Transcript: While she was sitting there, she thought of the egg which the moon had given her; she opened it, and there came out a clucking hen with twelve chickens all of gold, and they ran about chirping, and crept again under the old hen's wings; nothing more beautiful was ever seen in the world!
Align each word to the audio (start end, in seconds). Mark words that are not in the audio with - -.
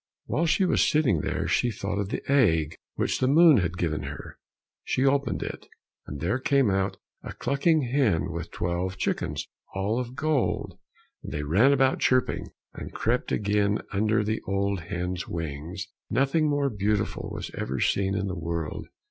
While 0.25 0.47
she 0.47 0.65
was 0.65 0.83
sitting 0.83 1.21
there, 1.21 1.47
she 1.47 1.69
thought 1.69 1.99
of 1.99 2.09
the 2.09 2.23
egg 2.27 2.73
which 2.95 3.19
the 3.19 3.27
moon 3.27 3.57
had 3.57 3.77
given 3.77 4.01
her; 4.01 4.39
she 4.83 5.05
opened 5.05 5.43
it, 5.43 5.67
and 6.07 6.19
there 6.19 6.39
came 6.39 6.71
out 6.71 6.97
a 7.21 7.33
clucking 7.35 7.83
hen 7.83 8.31
with 8.31 8.49
twelve 8.49 8.97
chickens 8.97 9.47
all 9.75 9.99
of 9.99 10.15
gold, 10.15 10.79
and 11.21 11.31
they 11.33 11.43
ran 11.43 11.71
about 11.71 11.99
chirping, 11.99 12.47
and 12.73 12.93
crept 12.95 13.31
again 13.31 13.83
under 13.91 14.23
the 14.23 14.41
old 14.47 14.79
hen's 14.79 15.27
wings; 15.27 15.87
nothing 16.09 16.49
more 16.49 16.71
beautiful 16.71 17.29
was 17.31 17.51
ever 17.55 17.79
seen 17.79 18.15
in 18.15 18.25
the 18.25 18.33
world! 18.35 18.87